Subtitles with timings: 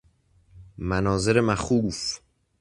[0.77, 2.19] مناظر مخوف